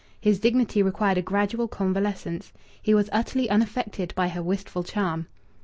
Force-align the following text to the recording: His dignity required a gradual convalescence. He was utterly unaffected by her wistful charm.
His 0.19 0.39
dignity 0.39 0.81
required 0.81 1.19
a 1.19 1.21
gradual 1.21 1.67
convalescence. 1.67 2.51
He 2.81 2.95
was 2.95 3.07
utterly 3.11 3.47
unaffected 3.51 4.15
by 4.15 4.29
her 4.29 4.41
wistful 4.41 4.83
charm. 4.83 5.27